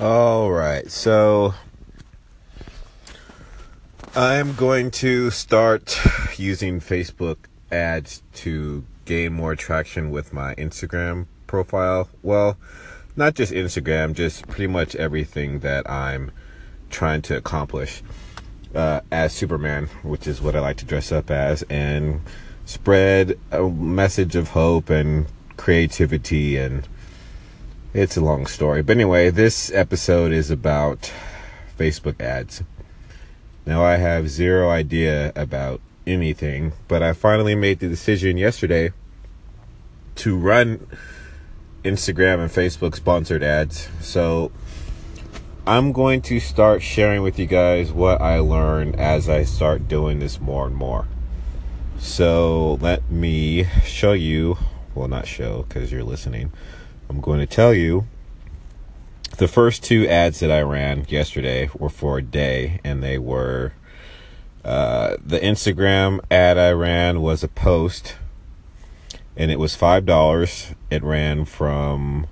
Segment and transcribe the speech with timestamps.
[0.00, 1.54] All right, so
[4.16, 5.96] I'm going to start
[6.36, 7.36] using Facebook
[7.70, 12.08] ads to gain more traction with my Instagram profile.
[12.24, 12.56] Well,
[13.14, 16.32] not just Instagram, just pretty much everything that I'm
[16.90, 18.02] trying to accomplish
[18.74, 22.20] uh, as Superman, which is what I like to dress up as, and
[22.64, 26.88] spread a message of hope and creativity and
[27.94, 28.82] it's a long story.
[28.82, 31.12] But anyway, this episode is about
[31.78, 32.62] Facebook ads.
[33.64, 38.92] Now, I have zero idea about anything, but I finally made the decision yesterday
[40.16, 40.86] to run
[41.84, 43.88] Instagram and Facebook sponsored ads.
[44.00, 44.50] So,
[45.66, 50.18] I'm going to start sharing with you guys what I learned as I start doing
[50.18, 51.06] this more and more.
[52.00, 54.58] So, let me show you,
[54.96, 56.50] well, not show because you're listening
[57.08, 58.06] I'm going to tell you
[59.38, 63.72] the first two ads that I ran yesterday were for a day, and they were
[64.64, 68.16] uh, the Instagram ad I ran was a post,
[69.36, 70.74] and it was five dollars.
[70.90, 72.26] It ran from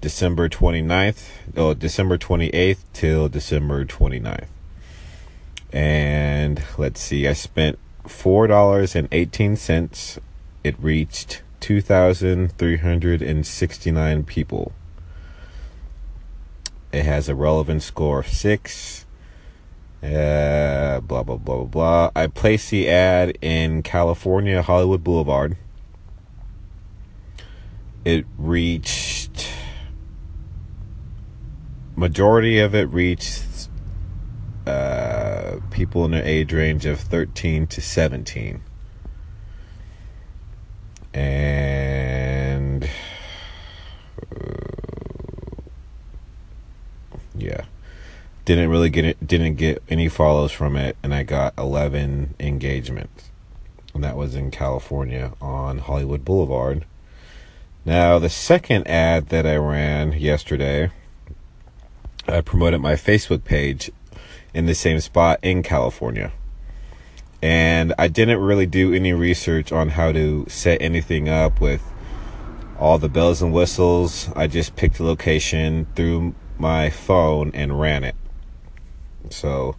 [0.00, 4.46] December 29th, oh, December 28th till December 29th.
[5.72, 10.18] And let's see, I spent $4.18.
[10.62, 14.72] It reached 2,369 people.
[16.92, 19.04] It has a relevant score of 6.
[20.02, 22.10] Uh, blah, blah, blah, blah, blah.
[22.14, 25.56] I placed the ad in California, Hollywood Boulevard.
[28.04, 29.48] It reached,
[31.96, 33.68] majority of it reached
[34.66, 38.60] uh, people in the age range of 13 to 17
[41.16, 44.66] and uh,
[47.34, 47.64] yeah.
[48.44, 53.30] Didn't really get it didn't get any follows from it and i got 11 engagements.
[53.94, 56.84] And that was in california on hollywood boulevard.
[57.86, 60.90] Now the second ad that i ran yesterday
[62.28, 63.90] i promoted my facebook page
[64.52, 66.32] in the same spot in california
[67.42, 71.82] and I didn't really do any research on how to set anything up with
[72.78, 74.30] all the bells and whistles.
[74.34, 78.16] I just picked a location through my phone and ran it.
[79.30, 79.76] So,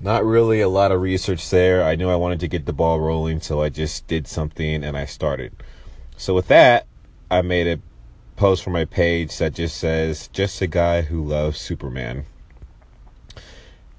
[0.00, 1.82] not really a lot of research there.
[1.82, 4.96] I knew I wanted to get the ball rolling, so I just did something and
[4.96, 5.52] I started.
[6.16, 6.86] So, with that,
[7.30, 7.80] I made a
[8.36, 12.24] post for my page that just says, Just a guy who loves Superman.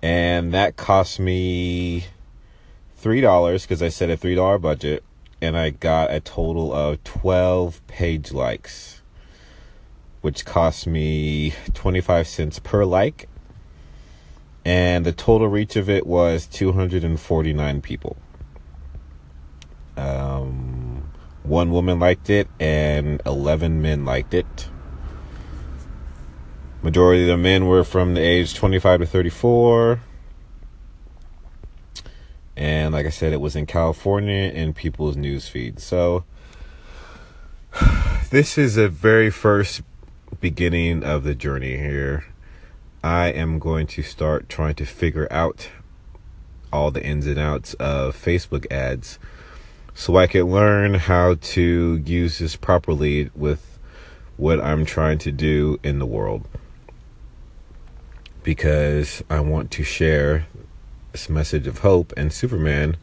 [0.01, 2.05] And that cost me
[2.99, 5.03] three dollars because I set a three dollar budget,
[5.41, 9.01] and I got a total of twelve page likes,
[10.21, 13.29] which cost me twenty five cents per like,
[14.65, 18.17] and the total reach of it was two hundred and forty nine people.
[19.95, 21.09] Um,
[21.43, 24.69] one woman liked it, and eleven men liked it.
[26.81, 29.99] Majority of the men were from the age 25 to 34
[32.59, 35.79] and like I said, it was in California in people's newsfeed.
[35.79, 36.25] So
[38.31, 39.81] this is a very first
[40.41, 42.25] beginning of the journey here.
[43.01, 45.69] I am going to start trying to figure out
[46.73, 49.19] all the ins and outs of Facebook ads
[49.93, 53.79] so I can learn how to use this properly with
[54.35, 56.45] what I'm trying to do in the world.
[58.43, 60.45] Because I want to share
[61.11, 62.97] this message of hope and Superman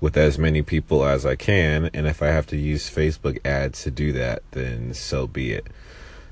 [0.00, 1.88] with as many people as I can.
[1.94, 5.68] And if I have to use Facebook ads to do that, then so be it.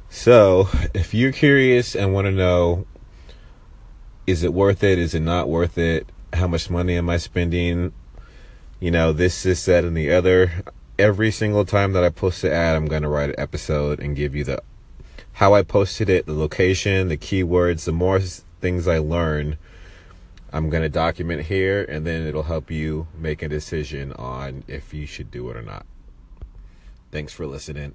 [0.09, 2.87] So, if you're curious and want to know,
[4.27, 4.99] is it worth it?
[4.99, 6.07] Is it not worth it?
[6.33, 7.93] How much money am I spending?
[8.81, 10.65] You know, this, this, that, and the other.
[10.99, 14.17] Every single time that I post an ad, I'm going to write an episode and
[14.17, 14.63] give you the
[15.35, 19.57] how I posted it, the location, the keywords, the more things I learn
[20.53, 24.93] I'm going to document here and then it'll help you make a decision on if
[24.93, 25.87] you should do it or not.
[27.13, 27.95] Thanks for listening.